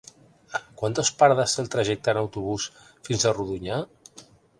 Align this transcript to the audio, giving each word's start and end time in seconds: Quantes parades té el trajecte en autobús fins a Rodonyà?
Quantes 0.81 1.11
parades 1.19 1.53
té 1.57 1.61
el 1.63 1.69
trajecte 1.75 2.11
en 2.15 2.19
autobús 2.21 2.65
fins 3.09 3.27
a 3.27 3.35
Rodonyà? 3.37 3.79